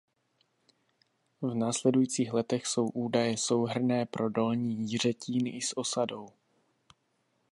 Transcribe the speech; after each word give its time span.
V 1.41 1.53
následujících 1.55 2.33
letech 2.33 2.65
jsou 2.65 2.89
údaje 2.89 3.37
souhrnné 3.37 4.05
pro 4.05 4.29
Dolní 4.29 4.91
Jiřetín 4.91 5.47
i 5.47 5.61
s 5.61 5.77
osadou. 5.77 6.29